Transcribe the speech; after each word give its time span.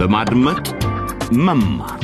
በማድመጥ 0.00 0.66
መማር 1.38 2.00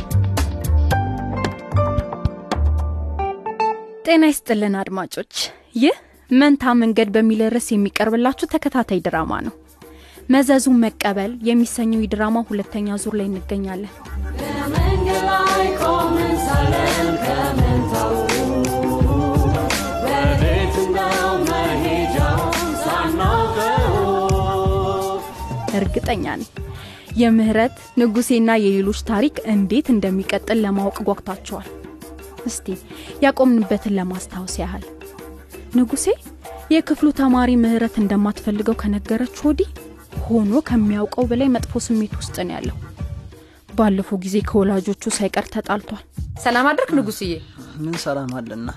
ጤና 4.06 4.24
ይስጥልን 4.30 4.74
አድማጮች፣ 4.80 5.34
ይህ 5.82 5.96
መንታ 6.30 6.74
መንገድ 6.80 7.08
በሚል 7.14 7.40
ርዕስ 7.54 7.68
የሚቀርብላችሁ 7.72 8.48
ተከታታይ 8.52 9.00
ድራማ 9.06 9.40
ነው። 9.46 9.54
መዘዙን 10.30 10.78
መቀበል 10.84 11.32
የሚሰኘው 11.48 12.02
የድራማ 12.02 12.44
ሁለተኛ 12.50 12.98
ዙር 13.02 13.16
ላይ 13.18 13.26
እንገኛለን። 13.30 13.92
እርግጠኛ 25.78 26.26
ነኝ 26.36 26.46
የምህረት 27.16 27.74
ንጉሴና 28.00 28.50
የሌሎች 28.62 28.98
ታሪክ 29.10 29.36
እንዴት 29.52 29.86
እንደሚቀጥል 29.92 30.58
ለማወቅ 30.64 30.96
ጓጉታችኋል። 31.06 31.68
እስቲ 32.46 32.66
ያቆምንበትን 33.24 33.96
ለማስታወስ 33.98 34.54
ያህል 34.62 34.84
ንጉሴ 35.76 36.06
የክፍሉ 36.70 37.08
ተማሪ 37.20 37.50
ምህረት 37.62 37.96
እንደማትፈልገው 38.02 38.76
ከነገረች 38.82 39.36
ወዲህ 39.46 39.70
ሆኖ 40.26 40.52
ከሚያውቀው 40.68 41.24
በላይ 41.30 41.48
መጥፎ 41.56 41.82
ስሜት 41.86 42.12
ውስጥ 42.20 42.36
ነው 42.40 42.54
ያለው። 42.56 42.76
ባለፈው 43.74 44.18
ጊዜ 44.24 44.36
ከወላጆቹ 44.48 45.02
ሳይቀር 45.16 45.46
ተጣልቷል። 45.54 46.04
ሰላም 46.44 46.66
አድርክ 46.70 46.90
ንጉስዬ። 46.98 47.32
ምን 47.84 47.96
ሰላም 48.04 48.30
አለና 48.38 48.68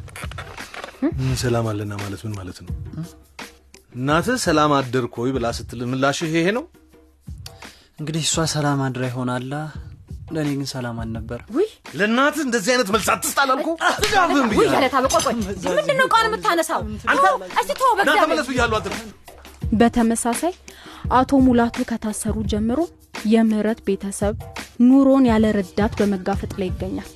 ምን 1.20 1.36
ሰላም 1.42 1.68
አለና 1.72 1.94
ማለት 2.02 2.22
ምን 2.26 2.34
ማለት 2.40 2.58
ነው? 2.64 2.72
እናትህ 3.96 4.38
ሰላም 4.46 4.72
አደርክ 4.78 5.14
ወይ 5.22 5.32
ብላ 5.36 5.48
ስትል 5.58 5.82
ምላሽህ 5.92 6.34
ይሄ 6.36 6.48
ነው? 6.58 6.64
እንግዲህ 7.99 8.21
እሷ 8.26 8.44
ሰላም 8.52 8.81
አድራ 8.84 9.03
ይሆናላ 9.09 9.53
ለእኔ 10.33 10.50
ግን 10.58 10.67
ሰላም 10.72 10.97
አልነበር 11.03 11.39
ውይ 11.55 11.67
ለእናትህ 12.00 12.44
እንደዚህ 12.45 12.72
አይነት 12.73 12.89
መልስ 12.95 13.08
አትስጥ? 13.14 13.36
ትጋብህም 14.03 14.50
ውይ 14.52 14.67
ቃል 16.14 16.25
የምታነሳው? 16.28 16.81
እስቲ 17.53 17.72
ተወው 17.80 17.94
በእግዚአብሔር። 17.97 18.23
ተመለስ 18.23 18.47
ብያለሁ። 18.52 18.80
በተመሳሳይ 19.80 20.53
አቶ 21.17 21.39
ሙላቱ 21.47 21.78
ከታሰሩ 21.89 22.38
ጀምሮ 22.53 22.80
የምህረት 23.25 23.80
ቤተሰብ 23.88 24.36
ኑሮን 24.81 25.25
ያለ 25.30 25.45
ረዳት 25.58 25.94
በመጋፈጥ 26.00 26.52
ላይ 26.59 26.69
ይገኛል። 26.72 27.09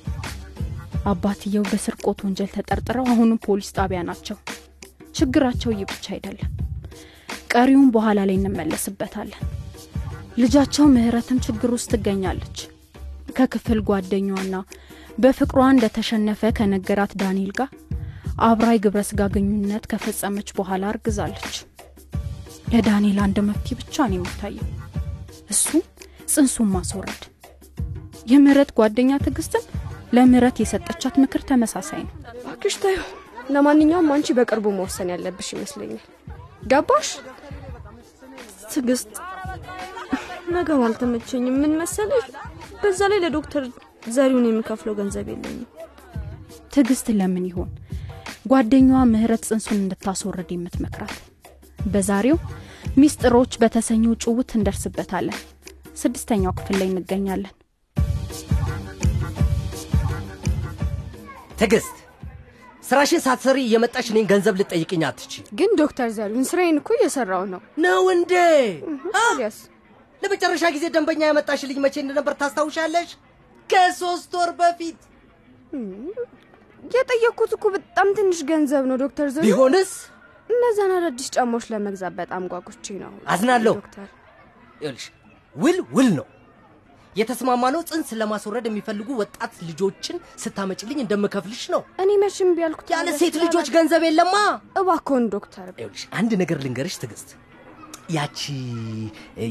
አባትየው 1.06 1.64
በስርቆት 1.70 2.18
ወንጀል 2.26 2.50
ተጠርጥረው 2.54 3.06
አሁንም 3.12 3.42
ፖሊስ 3.46 3.70
ጣቢያ 3.78 4.00
ናቸው። 4.10 4.36
ችግራቸው 5.14 5.72
ይህ 5.74 5.86
ብቻ 5.90 6.06
አይደለም። 6.14 6.50
ቀሪውን 7.54 7.90
በኋላ 7.96 8.20
ላይ 8.28 8.36
እንመለስበታለን። 8.40 9.42
ልጃቸው 10.36 10.86
ምህረትም 10.94 11.38
ችግር 11.44 11.70
ውስጥ 11.74 11.90
ትገኛለች። 11.92 12.58
ከክፍል 13.36 13.78
ጓደኛዋና 13.88 14.56
በፍቅሯ 15.18 15.60
እንደተሸነፈ 15.72 16.40
ከነገራት 16.58 17.12
ዳንኤል 17.20 17.52
ጋር 17.58 17.70
አብራ 18.46 18.68
የግብረ 18.72 19.00
ስጋ 19.08 19.22
ግንኙነት 19.34 19.84
ከፈጸመች 19.90 20.48
በኋላ 20.56 20.84
አርግዛለች። 20.92 21.56
ለዳንኤል 22.72 23.18
አንድ 23.24 23.38
መፍትሄ 23.48 23.76
ብቻ 23.80 23.96
ነው 24.10 24.16
የሚታየው፣ 24.18 24.66
እሱም 25.50 25.82
ጽንሱን 26.32 26.70
ማስወረድ። 26.74 27.22
የምህረት 28.26 28.70
ጓደኛ 28.78 29.12
ትዕግስትም 29.24 29.64
ለምህረት 30.12 30.56
የሰጠቻት 30.62 31.14
ምክር 31.22 31.42
ተመሳሳይ 31.48 32.02
ነው። 32.06 32.14
እባክሽ 32.34 32.76
ታዩ። 32.82 32.98
ለማንኛውም 33.50 34.10
አንቺ 34.14 34.36
በቅርቡ 34.36 34.66
መወሰን 34.76 35.08
ያለብሽ 35.14 35.48
ይመስለኛል። 35.54 36.04
ገባሽ? 36.70 37.08
ትዕግስት፣ 38.72 39.10
ነገሩ 40.56 40.78
አልተመቸኝም። 40.86 41.56
ምን 41.62 41.72
መሰለሽ፣ 41.80 42.26
በዛ 42.82 43.00
ላይ 43.12 43.18
ለዶክተር 43.24 43.64
ዘሪውን 44.08 44.46
የሚከፍለው 44.48 44.94
ገንዘብ 44.98 45.26
የለኝም። 45.32 45.68
ትዕግስት 46.72 47.06
ለምን 47.18 47.44
ይሆን 47.50 47.70
ጓደኛዋ 48.50 49.00
ምህረት 49.10 49.42
ጽንሱን 49.48 49.78
እንድታስወርድ 49.78 50.50
የምትመክራት? 50.54 51.14
በዛሬው 51.86 52.38
ሚስጥሮች 52.96 53.52
በተሰኘው 53.62 54.14
ጭውት 54.24 54.50
እንደርስበታለን። 54.58 55.38
ስድስተኛው 55.96 56.54
ክፍል 56.58 56.76
ላይ 56.80 56.88
እንገኛለን። 56.90 57.54
ትዕግስት 61.58 61.96
ስራሽን 62.84 63.22
ሳትሰሪ 63.24 63.58
እየመጣሽ 63.64 64.06
እኔን 64.12 64.26
ገንዘብ 64.30 64.54
ልጠይቅኝ 64.60 65.02
አትች 65.08 65.32
ግን 65.58 65.70
ዶክተር 65.80 66.08
ዘሪሁን 66.16 66.48
ስራዬን 66.50 66.80
እኮ 66.80 66.90
እየሰራው 66.96 67.44
ነው። 67.52 67.60
ነው 67.84 68.02
እንዴ? 68.14 68.32
ለመጨረሻ 70.24 70.64
ጊዜ 70.74 70.84
ደንበኛ 70.94 71.22
ያመጣሽልኝ 71.28 71.78
መቼ 71.84 71.94
እንደነበር 72.02 72.34
ታስታውሻለሽ? 72.40 73.10
ከሶስት 73.70 74.32
ወር 74.38 74.50
በፊት 74.58 75.00
የጠየቅኩት 76.90 77.52
እኮ 77.56 77.64
በጣም 77.76 78.08
ትንሽ 78.16 78.38
ገንዘብ 78.50 78.84
ነው 78.90 78.96
ዶክተር 79.02 79.26
ዘሪሁን። 79.34 79.46
ቢሆንስ 79.48 79.92
እነዛን 80.50 80.92
አዳዲስ 80.96 81.28
ጫማዎች 81.34 81.66
ለመግዛት 81.72 82.14
በጣም 82.18 82.42
ጓጉቼ 82.52 82.86
ነው። 83.02 83.12
አዝናለሁ። 83.32 83.74
ይኸውልሽ 84.80 85.06
ውል 85.54 85.78
ውል 85.96 86.08
ነው 86.18 86.26
የተስማማነው። 87.16 87.82
ጽንስ 87.88 88.08
ለማስወረድ 88.20 88.64
የሚፈልጉ 88.68 89.08
ወጣት 89.20 89.54
ልጆችን 89.68 90.16
ስታመጭልኝ 90.42 90.98
እንደምከፍልሽ 91.04 91.62
ነው። 91.74 91.82
እኔ 92.02 92.10
መቼም 92.22 92.50
ቢያልኩት 92.56 92.88
ያለ 92.94 93.08
ሴት 93.20 93.36
ልጆች 93.44 93.68
ገንዘብ 93.76 94.04
የለማ። 94.08 94.36
እባክዎን 94.80 95.26
ዶክተር 95.36 95.68
ይኸውልሽ 95.72 96.04
አንድ 96.20 96.32
ነገር 96.42 96.58
ልንገርሽ 96.64 96.96
ትዕግስት፣ 97.02 97.30
ያቺ 98.08 98.38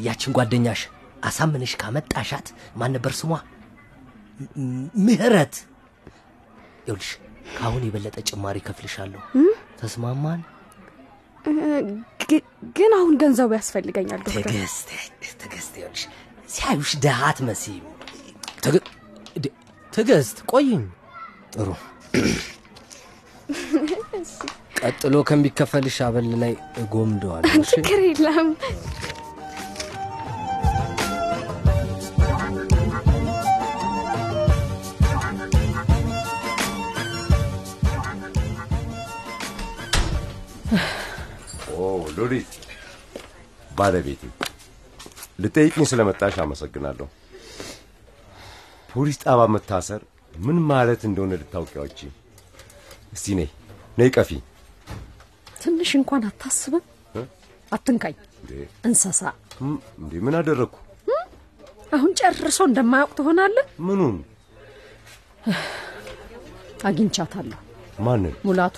ያቺን 0.05 0.33
ጓደኛሽ 0.37 0.81
አሳምነሽ 1.23 1.73
ካመጣሻት 1.81 2.47
ማን 2.79 2.91
ነበር 2.95 3.13
ስሟ? 3.19 3.31
ምህረት። 5.05 5.55
ይኸውልሽ 6.85 7.09
ከአሁን 7.53 7.83
የበለጠ 7.87 8.17
ጭማሪ 8.29 8.57
ከፍልሻለሁ። 8.67 9.21
ተስማማን? 9.79 10.41
ግን 12.75 12.91
አሁን 12.97 13.13
ገንዘቡ 13.21 13.51
ያስፈልገኛል 13.57 14.21
ትዕግስት 14.27 14.87
ትዕግስት፣ 15.33 15.73
ይኸውልሽ 15.79 16.03
ሲያዩሽ 16.49 16.91
ደሃ 17.03 17.19
አትመስይም። 17.29 17.85
ትዕግስት 19.93 20.37
ቆይኝ። 20.51 20.83
ጥሩ 21.53 21.69
ቀጥሎ 24.83 25.15
ከሚከፈልሽ 25.27 25.97
አበል 26.05 26.27
ላይ 26.41 26.53
እጎምደዋለሁ። 26.81 27.51
እሺ? 27.57 27.69
ችግር 27.73 27.99
የለም። 28.07 28.47
ኦ 41.75 41.85
ሉሊት 42.17 42.51
ባለቤቴ 43.77 44.21
ልጠይቅኝ 45.39 45.85
ስለመጣሽ 45.91 46.35
አመሰግናለሁ። 46.43 47.07
ፖሊስ 48.89 49.17
ጣባ 49.23 49.41
መታሰር 49.53 50.01
ምን 50.39 50.57
ማለት 50.69 51.01
እንደሆነ 51.09 51.33
ልታውቂያዎች። 51.41 51.99
እስቲ 53.13 53.35
ነይ 53.39 53.49
ነይ 53.97 54.09
ቀፊ። 54.15 54.29
ትንሽ 55.63 55.91
እንኳን 55.99 56.23
አታስብም? 56.29 56.83
አትንካኝ 57.71 58.15
እንስሳ። 58.87 59.21
እንዴ 59.97 60.13
ምን 60.25 60.35
አደረግኩ? 60.39 60.75
አሁን 61.91 62.11
ጨርሶ 62.19 62.59
እንደማያውቅ 62.69 63.11
ትሆናለህ። 63.17 63.65
ምኑን? 63.87 64.15
አግኝቻታለሁ። 66.89 67.59
ማንን? 67.99 68.33
ሙላቱ 68.45 68.75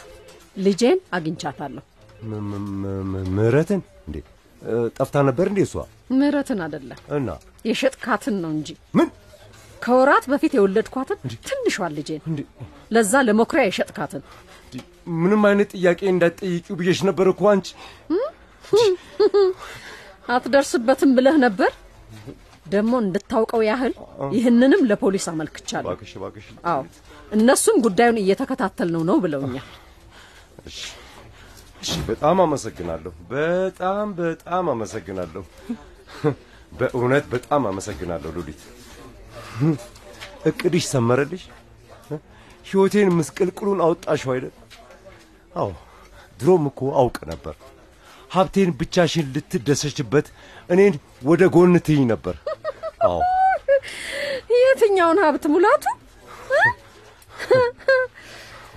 ልጄን 0.57 0.99
አግኝቻታለሁ። 1.13 1.83
ምህረትን? 3.35 3.81
እንዴ 4.07 4.17
ጠፍታ 4.97 5.15
ነበር 5.29 5.45
እንዴ 5.51 5.59
እሷ? 5.67 5.75
ምህረትን 6.11 6.59
አደለም 6.65 6.99
እና 7.17 7.29
የሸጥካትን 7.65 8.35
ነው 8.43 8.51
እንጂ 8.57 8.69
ምን 8.97 9.07
ከወራት 9.85 10.25
በፊት 10.31 10.53
የወለድኳትን 10.55 11.17
ትንሿን 11.47 11.93
ልጄን 11.97 12.21
ለዛ 12.91 13.21
ለመኩሪያ 13.27 13.63
የሸጥካትን 13.67 14.23
ምንም 15.15 15.41
አይነት 15.49 15.69
ጥያቄ 15.75 16.01
እንዳትጠይቂው 16.11 16.75
ብዬሽ 16.79 16.99
ነበር 17.09 17.27
እኮ 17.31 17.41
አንቺ። 17.51 17.67
አትደርስበትም 20.35 21.11
ብለህ 21.17 21.35
ነበር። 21.43 21.71
ደግሞ 22.67 22.93
እንድታውቀው 23.03 23.61
ያህል 23.67 23.93
ይህንንም 24.35 24.81
ለፖሊስ 24.89 25.25
አመልክቻለሁ። 25.31 25.97
አዎ 26.71 26.79
እነሱም 27.31 27.77
ጉዳዩን 27.85 28.17
እየተከታተልነው 28.21 29.03
ነው 29.09 29.17
ብለውኛል። 29.23 29.67
በጣም 32.07 32.37
አመሰግናለሁ። 32.45 33.11
በጣም 33.33 34.07
በጣም 34.19 34.65
አመሰግናለሁ። 34.73 35.43
በእውነት 36.79 37.25
በጣም 37.33 37.63
አመሰግናለሁ 37.69 38.29
ሉሊት። 38.37 38.61
እቅድሽ 40.49 40.85
ሰመረልሽ። 40.91 41.43
ሕይወቴን 42.67 43.09
ምስቅልቅሉን 43.17 43.79
አወጣሽው 43.85 44.31
አይደል? 44.33 44.53
አዎ 45.55 45.69
ድሮም 46.39 46.63
እኮ 46.69 46.79
አውቅ 47.01 47.17
ነበር። 47.31 47.55
ሀብቴን 48.31 48.69
ብቻሽን 48.79 49.27
ልትደሰችበት 49.35 50.27
እኔን 50.69 50.93
ወደ 51.23 51.41
ጎን 51.55 51.75
ትይኝ 51.87 52.01
ነበር። 52.13 52.35
አዎ 53.05 53.19
የትኛውን 54.57 55.19
ሀብት 55.25 55.45
ሙላቱ? 55.53 55.83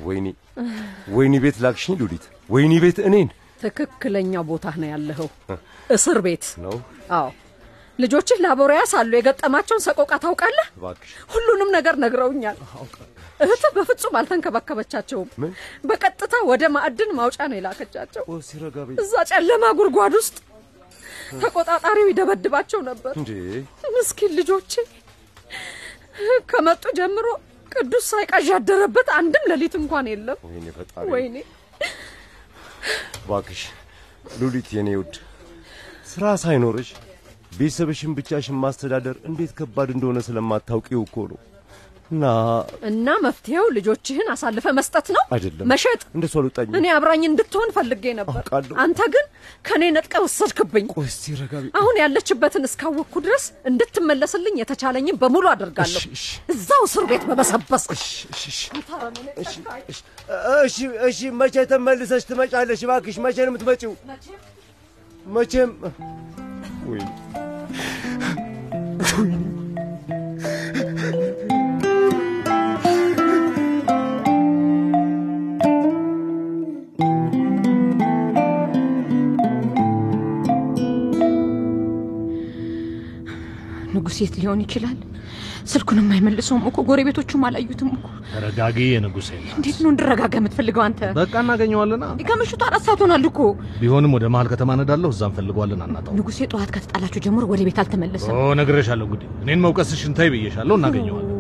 ወይኔ 0.07 0.27
ወይኒ 1.17 1.35
ቤት 1.45 1.57
ላክሽኝ 1.65 1.95
ሉሊት፣ 2.01 2.25
ወይኒ 2.51 2.73
ቤት 2.85 2.99
እኔን 3.09 3.29
ትክክለኛ 3.63 4.33
ቦታ 4.51 4.65
ነው 4.81 4.89
ያለኸው፣ 4.93 5.29
እስር 5.91 6.19
ቤት 6.27 6.45
ነው። 6.65 6.77
አዎ 7.19 7.29
ልጆችህ 7.99 8.39
ላቦሪያ 8.45 8.81
ሳሉ 8.91 9.13
የገጠማቸውን 9.17 9.83
ሰቆቃ 9.87 10.13
ታውቃለህ? 10.25 10.67
ሁሉንም 11.33 11.71
ነገር 11.77 11.95
ነግረውኛል። 12.03 12.59
እህትህ 13.41 13.73
በፍጹም 13.77 14.15
አልተንከባከበቻቸውም።? 14.19 15.29
በቀጥታ 15.85 16.35
ወደ 16.51 16.63
ማዕድን 16.75 17.11
ማውጫ 17.19 17.39
ነው 17.51 17.57
የላከቻቸው። 17.59 18.25
እዛ 19.03 19.15
ጨለማ 19.31 19.65
ጉድጓድ 19.79 20.15
ውስጥ 20.21 20.37
ተቆጣጣሪው 21.41 22.07
ይደበድባቸው 22.11 22.81
ነበር።! 22.89 23.15
ምስኪን 23.97 24.33
ልጆቼ 24.39 24.73
ከመጡ 26.51 26.85
ጀምሮ 26.99 27.27
ቅዱስ 27.73 28.05
ሳይቃዥ 28.13 28.47
ያደረበት 28.53 29.09
አንድም 29.19 29.45
ሌሊት 29.51 29.75
እንኳን 29.81 30.07
የለም። 30.13 30.39
ወይኔ 31.13 31.37
እባክሽ 33.19 33.61
ሉሊት 34.39 34.69
የኔ 34.77 34.89
ውድ፣ 34.99 35.15
ስራ 36.11 36.25
ሳይኖርሽ 36.43 36.89
ቤተሰብሽን 37.53 38.13
ብቻሽን 38.17 38.57
ማስተዳደር 38.63 39.17
እንዴት 39.29 39.53
ከባድ 39.59 39.89
እንደሆነ 39.95 40.19
ስለማታውቂው 40.27 41.03
እኮ 41.07 41.17
ነው። 41.31 41.39
እና 42.11 42.27
እና 42.89 43.15
መፍትሄው 43.25 43.67
ልጆችህን 43.77 44.29
አሳልፈ 44.35 44.67
መስጠት 44.79 45.07
ነው፣ 45.17 45.23
አይደለም 45.35 45.67
መሸጥ። 45.73 45.99
እንደሱ 46.17 46.35
አልወጣኝም። 46.41 46.77
እኔ 46.79 46.87
አብራኝ 46.95 47.23
እንድትሆን 47.29 47.71
ፈልጌ 47.77 48.05
ነበር። 48.19 48.45
አንተ 48.85 49.01
ግን 49.15 49.27
ከኔ 49.65 49.91
ነጥቀ 49.97 50.15
ወሰድክብኝ። 50.25 50.87
ቆይ 50.95 51.07
እስቲ 51.11 51.35
ረጋ 51.41 51.53
አሁን 51.81 51.97
ያለችበትን 52.03 52.67
እስካወቅኩ 52.69 53.15
ድረስ 53.27 53.45
እንድትመለስልኝ 53.71 54.57
የተቻለኝን 54.63 55.19
በሙሉ 55.23 55.47
አደርጋለሁ። 55.53 56.03
እዛው 56.55 56.83
እስር 56.89 57.07
ቤት 57.11 57.25
እሺ፣ 57.97 58.07
እሺ፣ 60.65 60.79
እሺ። 61.09 61.21
መቼ 61.39 61.57
ተመልሰሽ 61.71 62.25
ትመጫለሽ? 62.31 62.83
እባክሽ 62.87 63.19
መቼ 63.25 63.37
ነው 63.41 63.53
የምትመጪው? 63.53 63.93
መቼም 65.29 65.71
ወይ 66.91 67.03
ንጉሥ 83.95 84.17
የት 84.23 84.35
ሊሆን 84.41 84.61
ይችላል? 84.65 84.97
ስልኩንም 85.69 86.09
አይመልሰውም 86.15 86.63
እኮ 86.69 86.85
ጎረቤቶቹም 86.89 87.43
አላዩትም 87.49 87.89
እኮ። 87.95 88.05
ተረጋጊ 88.31 88.79
የንጉሴ 88.89 89.29
እናት። 89.39 89.57
እንዴት 89.59 89.79
ነው 89.83 89.91
እንድረጋጋ 89.93 90.35
የምትፈልገው 90.41 90.83
አንተ? 90.85 91.01
በቃ 91.19 91.35
እናገኘዋለና 91.45 92.05
ከምሽቱ 92.29 92.63
አራት 92.69 92.85
ሰዓት 92.87 93.01
ሆኗል 93.05 93.27
እኮ። 93.31 93.41
ቢሆንም 93.81 94.15
ወደ 94.17 94.27
መሀል 94.35 94.49
ከተማ 94.53 94.77
ነዳለሁ፣ 94.81 95.11
እዛ 95.15 95.23
እንፈልገዋለን፣ 95.31 95.83
አናጣው። 95.87 96.15
ንጉሴ 96.19 96.39
ጠዋት 96.53 96.73
ከተጣላችሁ 96.77 97.23
ጀምሮ 97.27 97.45
ወደ 97.53 97.63
ቤት 97.69 97.81
አልተመለሰም። 97.83 98.35
ኦ 98.37 98.47
ነግሬሻለሁ። 98.61 99.07
እንግዲህ 99.09 99.29
እኔን 99.45 99.63
መውቀስሽን 99.67 100.15
ተይ 100.19 100.31
ብዬሻለሁ። 100.35 100.77
እናገኘዋለን። 100.81 101.35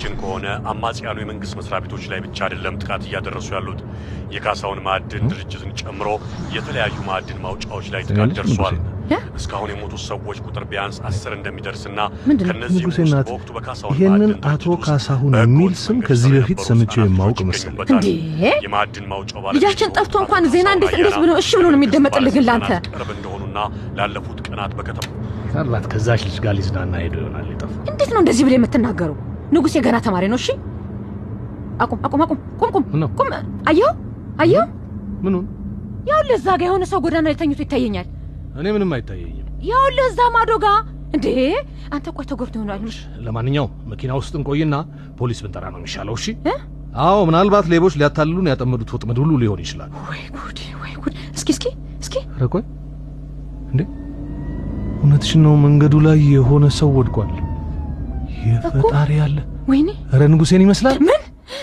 ችን 0.00 0.14
ከሆነ 0.20 0.46
አማጽያኑ 0.70 1.16
የመንግስት 1.20 1.54
መስሪያ 1.58 1.78
ቤቶች 1.84 2.04
ላይ 2.10 2.18
ብቻ 2.24 2.38
አይደለም 2.46 2.74
ጥቃት 2.82 3.02
እያደረሱ 3.06 3.48
ያሉት 3.54 3.80
የካሳውን 4.34 4.80
ማዕድን 4.86 5.24
ድርጅትን 5.30 5.70
ጨምሮ 5.80 6.08
የተለያዩ 6.56 6.96
ማዕድን 7.06 7.38
ማውጫዎች 7.44 7.86
ላይ 7.94 8.02
ጥቃት 8.08 8.32
ደርሷል።? 8.38 8.76
እስካሁን 9.36 9.70
የሞቱት 9.72 10.02
ሰዎች 10.04 10.38
ቁጥር 10.46 10.64
ቢያንስ 10.70 10.96
አስር 11.08 11.32
እንደሚደርስና 11.36 11.98
ምንድን 12.28 12.44
ነው? 12.44 12.50
ከእነዚህም 12.50 12.82
ንጉሴ 12.82 12.98
ውስጥ 12.98 13.12
ናት። 13.14 13.26
በወቅቱ 13.28 13.50
ይሄንን 13.92 14.20
ማዕድን 14.22 14.32
አቶ 14.50 14.64
ካሳሁን 14.84 15.34
የሚል 15.40 15.74
ስም 15.82 15.98
ከዚህ 16.06 16.30
በፊት 16.36 16.60
ሰምቼው 16.68 17.02
የማውቅ 17.04 17.38
መሰለኝ። 17.48 17.76
እንዴ? 17.92 18.06
የማዕድን 18.64 19.06
ማውጫው 19.12 19.46
ልጃችን 19.56 19.92
ጠፍቶ 19.98 20.14
እንኳን 20.22 20.46
ዜና 20.54 20.68
እንዴት 20.76 20.94
እንዴት 20.98 21.16
ብሎ 21.22 21.30
እሺ 21.42 21.50
ብሎ 21.60 21.66
ነው 21.68 21.78
የሚደመጥልህ 21.80 22.34
ግን 22.36 22.46
ለአንተ? 22.48 22.70
ቅርብ 22.90 23.10
እንደሆኑና 23.16 23.58
ላለፉት 23.98 24.40
ቀናት 24.46 24.74
በከተማ 24.78 25.06
ምናልባት 25.48 25.84
ከዛች 25.92 26.22
ልጅ 26.26 26.38
ጋር 26.44 26.54
ሊዝናና 26.58 26.94
ሄዶ 27.02 27.14
ይሆናል 27.20 27.46
የጠፋ። 27.52 27.74
እንዴት 27.90 28.10
ነው 28.14 28.20
እንደዚህ 28.22 28.44
ብለህ 28.46 28.58
የምትናገረው? 28.58 29.16
ንጉሴ 29.52 29.76
ገና 29.86 29.96
ተማሪ 30.06 30.24
ነው። 30.32 30.38
እሺ 30.40 30.48
አቁም፣ 31.80 31.98
አቁም፣ 32.06 32.20
አቁም፣ 32.24 32.38
ቁም፣ 32.60 32.70
ቁም፣? 32.74 32.84
ቁም። 33.18 33.30
አየኸው፣ 33.70 33.94
አየኸው፣ 34.40 34.66
ምኑን? 35.24 35.46
ያውልህ 36.06 36.36
እዛ 36.38 36.48
ጋ 36.58 36.64
የሆነ 36.66 36.84
ሰው 36.90 36.98
ጎዳና 37.04 37.24
ላይ 37.26 37.36
ተኝቶ 37.40 37.60
ይታየኛል። 37.64 38.06
እኔ 38.56 38.66
ምንም 38.74 38.92
አይታየኝም። 38.96 39.46
ያውልህ 39.68 40.06
እዛ 40.10 40.20
ማዶ 40.34 40.52
ጋ 40.58 40.68
እንዴ! 41.16 41.26
አንተ 41.94 42.06
ቆይ 42.16 42.24
ተጎድቶ 42.30 42.54
ይሆናል። 42.58 42.82
ለማንኛውም 43.26 43.72
መኪና 43.90 44.12
ውስጥ 44.18 44.32
እንቆይና 44.38 44.74
ፖሊስ 45.18 45.38
ብንጠራ 45.44 45.64
ነው 45.72 45.78
የሚሻለው። 45.80 46.14
እሺ? 46.18 46.26
አዎ፣ 47.04 47.18
ምናልባት 47.28 47.66
ሌቦች 47.72 47.94
ሊያታልሉን 48.00 48.48
ያጠመዱት 48.50 48.90
ወጥመድ 48.94 49.18
ሁሉ 49.22 49.32
ሊሆን 49.42 49.60
ይችላል። 49.64 49.90
ወይ 50.06 50.22
ጉድ፣ 50.36 50.58
ወይ 50.82 50.92
ጉድ! 51.02 51.16
እስኪ 51.36 51.48
እስኪ 51.54 51.66
እስኪ 52.02 52.14
ኧረ 52.32 52.46
ቆይ 52.54 52.64
እንዴ! 53.72 53.82
እውነትሽን 55.00 55.42
ነው። 55.46 55.54
መንገዱ 55.64 55.94
ላይ 56.06 56.18
የሆነ 56.34 56.66
ሰው 56.78 56.90
ወድቋል። 56.98 57.32
የፈጣሪ 58.46 59.10
ያለ 59.20 59.38
ወይኔ 59.68 59.88
ኧረ 60.12 60.22
ንጉሴን 60.32 60.62
ይመስላል። 60.64 60.96
ምን 61.06 61.22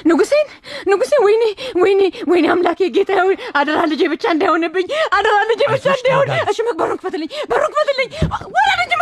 ንጉሴን 0.10 0.48
ንጉሴን 0.90 1.22
ወይኔ 1.26 1.44
ወይኔ 1.84 2.02
ወይኔ 2.32 2.46
አምላኬ 2.54 2.90
ጌታ 2.96 3.12
አደራ 3.60 3.80
ልጄ 3.92 4.02
ብቻ 4.14 4.26
እንዳይሆንብኝ 4.36 4.88
አደራ 5.18 5.36
ልጄ 5.52 5.62
ብቻ 5.74 5.86
እንዳይሆን። 5.98 6.32
እሺ 6.52 6.60
መክ 6.68 6.78
በሩን 6.82 7.00
ክፈትልኝ 7.02 7.30
በሩን 7.52 7.72
ክፈትልኝ። 7.76 8.10
ወረድ 8.56 8.80
እንጂ 8.86 8.94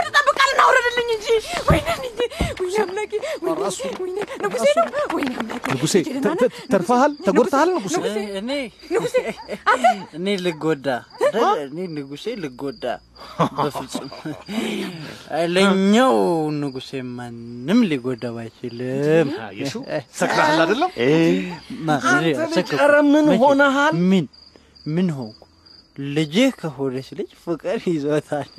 ምትጠብቃልና 0.52 0.62
አውረድልኝ 0.66 1.10
እንጂ 1.16 1.28
ንጉሴ 4.44 4.68
ነው? 4.78 4.94
ወይኔ 5.12 5.32
አምላኬ! 5.36 5.64
ንጉሴ 5.72 5.94
ልጄ 5.98 6.08
ደህና 6.16 6.30
ነህ? 6.42 6.52
ተርፈሃል፣ 6.72 7.12
ተጎድተሃል። 7.26 7.70
ንጉሴ 7.76 7.96
ንጉሴ? 7.98 8.18
እኔ 8.40 8.50
ንጉሴ 8.94 9.16
እኔ 10.18 10.26
ልጎዳ! 10.46 10.88
እኔ 11.64 11.78
ንጉሴ 11.96 12.26
ልጎዳ! 12.44 12.84
በፍጹም! 13.58 14.10
ኃይለኛው 15.34 16.16
ንጉሴ 16.62 16.90
ማንም 17.12 17.80
ሊጎዳው 17.92 18.36
አይችልም። 18.44 19.30
አይደለም? 20.52 20.92
ኧረ 22.78 22.94
ምን 23.14 23.28
ሆነሃል? 23.44 23.96
ምን? 24.12 24.28
ምን 24.88 25.08
ሆንኩ? 25.18 25.38
ልጅህ 26.12 26.52
ከሆነች 26.60 27.08
ልጅ 27.20 27.32
ፍቅር 27.44 27.80
ይዞታል። 27.90 28.52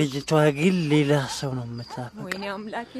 ልጅቷ 0.00 0.30
ግን 0.56 0.76
ሌላ 0.92 1.12
ሰው 1.36 1.50
ነው 1.56 1.64
የምታፈቅረው። 1.68 2.24
ወይኔ 2.26 2.44
አምላኬ 2.52 2.90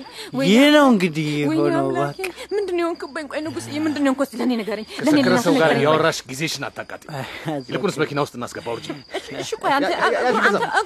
ይህ 0.44 0.64
ነው 0.74 0.86
እንግዲህ 0.92 1.28
የሆነው። 1.40 1.86
እባክህ 1.92 2.28
ምንድን 2.54 2.74
ነው 2.76 2.82
የሆንክብኝ? 2.84 3.26
ቆይ 3.32 3.40
ንጉሴ 3.46 3.66
ምንድን 3.86 4.02
ነው 4.02 4.10
የሆንኩት? 4.10 4.32
ለእኔ 4.40 4.52
ንገረኝ፣ 4.60 4.86
ከሰከረ 5.00 5.36
ሰው 5.46 5.54
ጋር 5.60 5.72
ያወራሽ 5.84 6.18
ጊዜሽን 6.30 6.64
አታቃጢ። 6.68 7.04
ይልቁንስ 7.68 7.98
መኪና 8.02 8.18
ውስጥ 8.26 8.34
እናስገባው 8.38 8.76
ልጅ። 8.78 8.88
እሺ 9.42 9.50
ቆይ 9.62 9.72
አንተ 9.78 9.90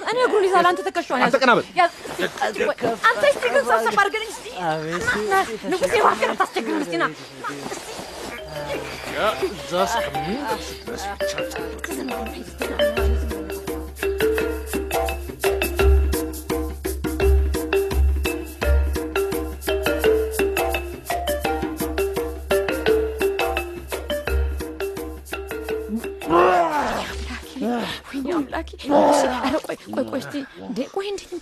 እኔ 0.07 0.17
እግሩን 0.25 0.45
ይዛል 0.49 0.67
አንተ 0.71 0.79
ተከሻውን 0.89 1.21
ያዝ። 1.21 1.93
አንተ 3.09 3.23
እስቲ 3.31 3.43
ግን 3.47 3.63
ሰብሰብ 3.71 3.97
አድርገኝ 4.01 4.29
እስቲ 4.29 4.47
አቤት 4.67 5.05
ና፣ 5.07 5.33
ና፣ 5.33 5.43
ንጉሴ 5.71 5.93
እባክህ 6.01 6.29
አታስቸግረን 6.33 6.81
እስቲ 6.85 6.95
ና 6.97 7.07
እዛ 9.45 9.71
እስከምንደርስ 9.87 10.67
ድረስ 10.81 11.03
ብቻ 11.13 13.04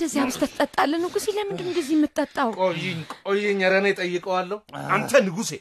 እንደዚህ 0.03 0.22
አብዝተህ 0.24 0.50
ትጠጣለህ 0.53 1.00
ንጉሴ 1.03 1.25
ለምንድን 1.36 1.67
እንደዚህ 1.69 1.93
የምትጠጣው? 1.95 2.50
ቆይኝ 2.60 2.98
ቆይኝ፣ 3.24 3.60
ኧረ 3.63 3.74
እኔ 3.81 3.88
ጠይቀዋለሁ። 4.00 4.57
አንተ 4.95 5.12
ንጉሴ፣ 5.27 5.51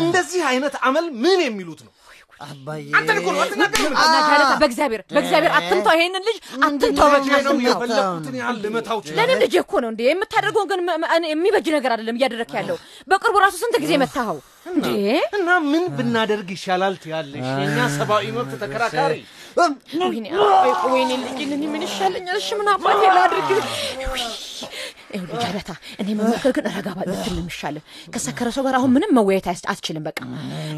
እንደዚህ 0.00 0.42
አይነት 0.50 0.74
አመል 0.86 1.06
ምን 1.22 1.40
የሚሉት 1.46 1.80
ነው? 1.86 1.92
አንተን 2.96 3.18
እኮ 3.20 3.28
ነው 3.34 3.40
አትናገርም። 3.42 3.92
ናጃለታ 4.06 4.50
በእግዚአብሔር! 4.62 5.02
በእግዚአብሔር 5.14 5.52
አትንተው 5.58 5.94
ይሄንን 5.96 6.24
ልጅ 6.28 6.36
አትንተው 6.58 7.06
መቼ 7.14 7.26
ነው 7.46 7.54
ያህል 8.40 8.58
ልመታው 8.64 8.98
እኮ 9.62 9.72
እንዴ? 9.84 10.00
የምታደርገውን 10.08 10.68
ግን 10.72 10.80
የሚበጅ 11.32 11.66
ነገር 11.76 11.92
አይደለም 11.94 12.18
እያደረክ 12.18 12.52
ያለው። 12.58 12.76
በቅርቡ 13.08 13.36
ራሱ 13.44 13.54
ስንት 13.62 13.76
ጊዜ 13.84 13.92
መታኸው? 14.02 14.38
እንዴ! 14.70 14.86
እና 15.38 15.48
ምን 15.70 15.84
ብናደርግ 15.96 16.48
ይሻላል 16.56 16.94
ትያለሽ? 17.02 17.48
የእኛ 17.56 17.78
ሰብአዊ 17.96 18.26
መብት 18.36 18.54
ተከራካሪ! 18.62 19.14
ወይኔ 20.90 21.10
ልጅ 21.22 21.38
እኔ 21.48 21.64
ምን 21.72 21.82
ይሻለኛል? 21.88 22.38
እሺ 22.42 22.50
ምን 22.60 22.68
አባቴ 22.74 23.02
ላድርግ? 23.16 23.50
ይኸውልህ 25.10 25.40
ጀለታ፣ 25.44 25.70
እኔ 26.00 26.08
መመክር 26.18 26.52
ግን 26.56 26.64
ረጋ 26.70 26.88
ባ- 26.92 27.06
ብትል 27.08 27.32
ነው 27.32 27.42
የሚሻለው። 27.42 27.82
ከሰከረ 28.14 28.48
ሰው 28.54 28.62
ጋር 28.66 28.74
አሁን 28.78 28.90
ምንም 28.94 29.12
መወያየት 29.16 29.46
አያስ- 29.48 29.66
አትችልም። 29.72 30.04
በቃ 30.06 30.18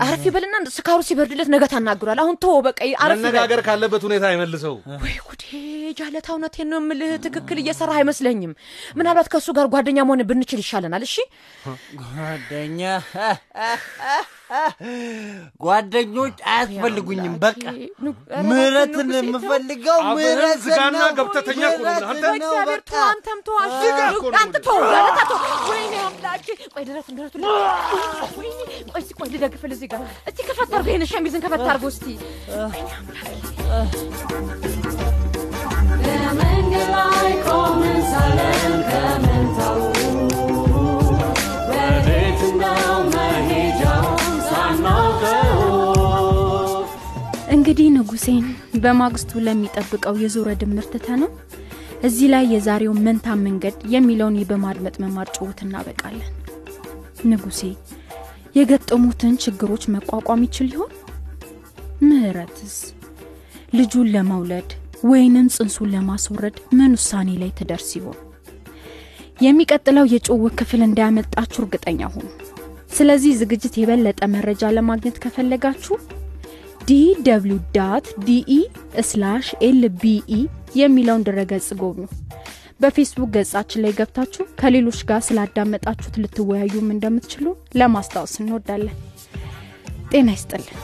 አረፍ 0.03 0.25
ይበልና 0.29 0.47
ስካሩ 0.75 0.99
ሲበርድለት 1.07 1.49
ነገ 1.55 1.65
ታናግሯል። 1.73 2.21
አሁን 2.21 2.37
ተወው 2.43 2.61
በቃ 2.67 2.79
አረፍ 3.05 3.21
መነጋገር 3.21 3.63
ካለበት 3.67 4.03
ሁኔታ 4.07 4.25
አይመልሰው። 4.31 4.77
ወይ 4.99 5.17
ጉዴ 5.25 5.45
ጃለታ፣ 5.99 6.29
እውነቴን 6.35 6.69
ነው 6.71 6.81
የምልህ፣ 6.81 7.13
ትክክል 7.25 7.59
እየሰራ 7.61 7.91
አይመስለኝም። 7.99 8.53
ምናልባት 8.99 9.29
ከእሱ 9.33 9.49
ጋር 9.57 9.69
ጓደኛ 9.73 9.99
መሆን 10.05 10.25
ብንችል 10.31 10.61
ይሻለናል። 10.63 11.05
እሺ 11.07 11.17
ጓደኛ 12.03 12.83
ጓደኞች 15.64 16.37
አያስፈልጉኝም። 16.49 17.35
በቃ 17.43 17.62
ምህረትን 18.49 19.11
የምፈልገው 19.17 19.99
ምህረት 20.11 20.64
ገብተተኛ 21.19 21.62
እኮ 21.71 21.81
ነው 21.87 22.09
አንተ። 22.11 22.25
እግዚአብሔር 22.33 22.81
ተው፣ 22.90 23.02
አንተም 23.07 23.40
ተው፣ 23.49 23.57
ንጉሴን 48.19 48.47
በማግስቱ 48.83 49.41
ለሚጠብቀው 49.47 50.15
የዞረ 50.21 50.49
ድምር 50.61 50.87
ትተነው 50.93 51.29
እዚህ 52.07 52.29
ላይ 52.33 52.45
የዛሬው 52.53 52.95
መንታ 53.05 53.27
መንገድ 53.43 53.77
የሚለውን 53.93 54.39
በማድመጥ 54.49 54.95
መማር 55.03 55.29
ጭውት 55.37 55.59
እናበቃለን። 55.65 56.33
ንጉሴ 57.29 57.61
የገጠሙትን 58.59 59.39
ችግሮች 59.45 59.85
መቋቋም 59.95 60.43
ይችል 60.47 60.69
ይሆን? 60.75 60.93
ምህረትስ 62.09 62.77
ልጁን 63.75 64.11
ለመውለድ 64.15 64.71
ወይንም 65.05 65.49
ጽንሱን 65.57 65.93
ለማስወረድ 65.95 66.59
ምን 66.77 66.93
ውሳኔ 66.99 67.31
ላይ 67.43 67.53
ትደርስ 67.61 67.91
ይሆን? 67.99 68.19
የሚቀጥለው 69.41 70.07
የጭውውት 70.13 70.57
ክፍል 70.63 70.83
እንዳያመልጣችሁ 70.87 71.61
እርግጠኛ 71.65 72.11
ሁኑ። 72.15 72.29
ስለዚህ 72.97 73.35
ዝግጅት 73.43 73.77
የበለጠ 73.79 74.23
መረጃ 74.37 74.71
ለማግኘት 74.77 75.19
ከፈለጋችሁ 75.25 75.97
DW 76.88 77.57
DE 78.27 78.53
slash 79.09 79.47
LBE 79.62 80.38
የሚለውን 80.75 81.25
ድረገጽ 81.26 81.68
ጎብኙ። 81.80 82.07
በፌስቡክ 82.80 83.30
ገጻችን 83.37 83.83
ላይ 83.85 83.92
ገብታችሁ 83.99 84.45
ከሌሎች 84.61 85.00
ጋር 85.11 85.21
ስላዳመጣችሁት 85.28 86.16
ልትወያዩም 86.23 86.92
እንደምትችሉ 86.95 87.47
ለማስታወስ 87.80 88.35
እንወዳለን። 88.40 88.97
ጤና 90.12 90.28
ይስጥልን። 90.30 90.76